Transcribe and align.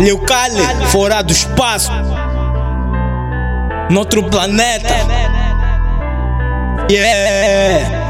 Leucale, 0.00 0.62
fora 0.86 1.22
do 1.22 1.30
espaço. 1.30 1.92
Noutro 3.90 4.22
planeta. 4.30 4.94
Yeah. 6.90 8.00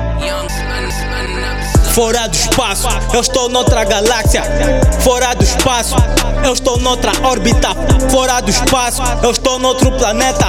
Fora 1.93 2.29
do 2.29 2.37
espaço, 2.37 2.89
eu 3.13 3.21
estou 3.21 3.49
noutra 3.49 3.83
galáxia. 3.83 4.43
Fora 5.01 5.35
do 5.35 5.43
espaço, 5.43 5.97
eu 6.45 6.53
estou 6.53 6.79
noutra 6.79 7.11
órbita. 7.25 7.71
Fora 8.09 8.41
do 8.41 8.51
espaço, 8.51 9.03
eu 9.25 9.33
estou 9.33 9.59
noutro 9.59 9.91
planeta. 9.93 10.47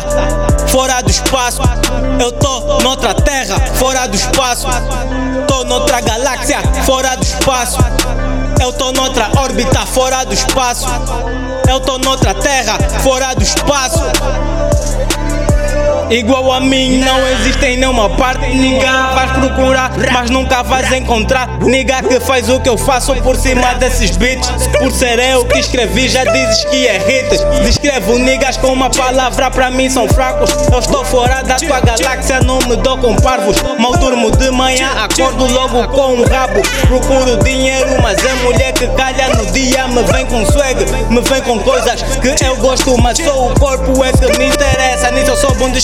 Fora 0.68 1.02
do 1.02 1.10
espaço, 1.10 1.62
eu 2.20 2.30
estou 2.30 2.82
noutra 2.82 3.16
terra. 3.16 3.60
Fora 3.73 4.08
do 4.08 4.16
espaço, 4.16 4.68
estou 5.42 5.66
noutra 5.66 6.02
galáxia. 6.02 6.60
Fora 6.86 7.16
do 7.16 7.23
espaço, 7.23 7.80
eu 8.62 8.70
estou 8.70 8.93
noutra 8.93 9.30
órbita. 9.38 9.86
Fora 9.88 10.23
do 10.23 10.34
espaço, 10.34 10.88
eu 11.67 11.77
estou 11.77 11.98
noutra 11.98 12.34
terra. 12.35 12.77
Fora 13.04 13.34
do 13.34 13.41
espaço. 13.41 14.02
Igual 16.11 16.51
a 16.51 16.59
mim, 16.59 16.97
não 16.97 17.25
existe 17.25 17.65
em 17.65 17.77
nenhuma 17.77 18.09
parte. 18.09 18.45
Ninguém 18.49 18.81
vai 18.81 19.27
procurar, 19.33 19.91
mas 20.11 20.29
nunca 20.29 20.61
vais 20.61 20.91
encontrar. 20.91 21.47
Niga 21.61 22.03
que 22.03 22.20
faz 22.20 22.49
o 22.49 22.59
que 22.59 22.67
eu 22.67 22.77
faço 22.77 23.15
por 23.21 23.37
cima 23.37 23.75
desses 23.75 24.17
beats. 24.17 24.51
Por 24.77 24.91
ser 24.91 25.20
eu 25.20 25.45
que 25.45 25.59
escrevi, 25.59 26.09
já 26.09 26.25
dizes 26.25 26.65
que 26.65 26.85
é 26.85 26.97
hit. 26.97 27.29
Descrevo 27.63 28.17
niggas 28.17 28.57
com 28.57 28.73
uma 28.73 28.89
palavra, 28.89 29.49
pra 29.49 29.71
mim 29.71 29.89
são 29.89 30.05
fracos. 30.09 30.51
Eu 30.70 30.79
estou 30.79 31.05
fora 31.05 31.43
da 31.43 31.55
tua 31.55 31.79
galáxia, 31.79 32.41
não 32.41 32.59
me 32.67 32.75
dou 32.75 32.98
com 32.98 33.15
parvos. 33.15 33.55
Mal 33.79 33.93
durmo 33.93 34.31
de 34.31 34.51
manhã, 34.51 34.89
acordo 35.01 35.48
logo 35.48 35.87
com 35.87 36.15
um 36.15 36.25
rabo. 36.25 36.62
Procuro 36.87 37.41
dinheiro, 37.41 38.01
mas 38.01 38.17
é 38.25 38.34
mulher 38.43 38.73
que 38.73 38.87
calha 38.87 39.29
no 39.29 39.45
dia. 39.45 39.87
Me 39.87 40.03
vem 40.03 40.25
com 40.25 40.45
swag, 40.45 40.85
me 41.09 41.21
vem 41.21 41.41
com 41.41 41.57
coisas 41.59 42.03
que 42.03 42.43
eu 42.43 42.57
gosto, 42.57 42.98
mas 43.01 43.18
só 43.18 43.48
o 43.48 43.57
corpo 43.57 44.03
é 44.03 44.12
que 44.12 44.37
me 44.37 44.48
interessa. 44.48 45.09
Nisso 45.12 45.31
eu 45.31 45.37
sou 45.37 45.55
bom 45.55 45.70
de 45.70 45.77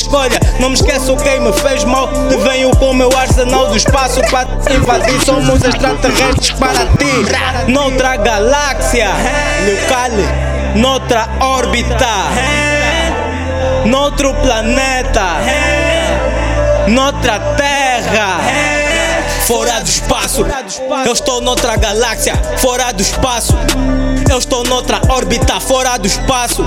Não 0.59 0.69
me 0.69 0.75
esqueço 0.75 1.15
quem 1.17 1.39
me 1.39 1.53
fez 1.53 1.83
mal. 1.83 2.07
Te 2.29 2.37
venho 2.37 2.71
com 2.77 2.91
o 2.91 2.93
meu 2.93 3.09
arsenal 3.17 3.67
do 3.67 3.77
espaço 3.77 4.19
para 4.31 4.45
te 4.45 4.73
invadir. 4.73 5.21
Somos 5.23 5.63
extraterrestres 5.63 6.51
para 6.51 6.85
ti. 6.97 7.71
Noutra 7.71 8.15
galáxia, 8.17 9.09
Lucale, 9.65 10.25
noutra 10.75 11.27
órbita, 11.39 12.07
noutro 13.85 14.33
planeta, 14.35 15.37
noutra 16.87 17.39
terra 17.39 18.56
fora 19.47 19.79
do 19.79 19.89
espaço. 19.89 20.45
Eu 21.05 21.13
estou 21.13 21.39
noutra 21.39 21.77
galáxia, 21.77 22.35
fora 22.57 22.91
do 22.91 23.01
espaço. 23.01 23.53
Eu 24.29 24.39
estou 24.39 24.61
noutra 24.65 24.99
órbita, 25.07 25.57
fora 25.61 25.97
do 25.97 26.05
espaço. 26.05 26.65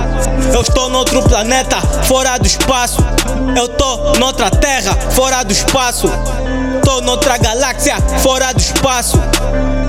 Eu 0.51 0.61
estou 0.61 0.89
noutro 0.89 1.21
planeta, 1.21 1.79
fora 2.05 2.39
do 2.39 2.47
espaço. 2.47 3.05
Eu 3.55 3.65
estou 3.65 4.15
noutra 4.15 4.49
terra, 4.49 4.95
fora 5.11 5.43
do 5.43 5.51
espaço. 5.51 6.09
Estou 6.77 7.01
noutra 7.01 7.37
galáxia, 7.37 7.97
fora 8.23 8.51
do 8.51 8.59
espaço. 8.59 9.21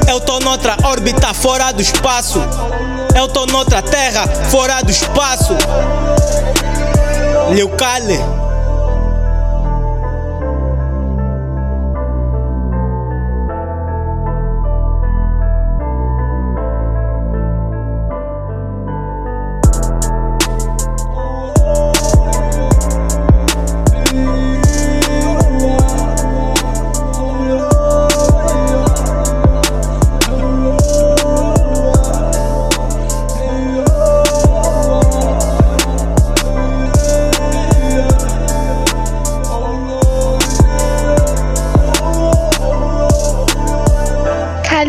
Eu 0.06 0.18
estou 0.18 0.38
noutra 0.40 0.76
órbita, 0.84 1.32
fora 1.32 1.72
do 1.72 1.80
espaço. 1.80 2.42
Eu 3.16 3.24
estou 3.24 3.46
noutra 3.46 3.80
terra, 3.80 4.28
fora 4.50 4.82
do 4.82 4.90
espaço. 4.90 5.56
Leucale. 7.54 8.51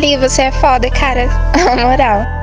Ali, 0.04 0.18
você 0.18 0.42
é 0.42 0.52
foda, 0.52 0.90
cara. 0.90 1.26
Na 1.74 1.86
moral. 1.86 2.33